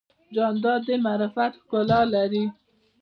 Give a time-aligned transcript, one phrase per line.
[0.35, 2.45] جانداد د معرفت ښکلا لري.